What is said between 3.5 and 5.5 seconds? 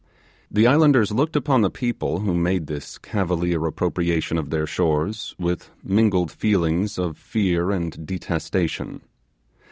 appropriation of their shores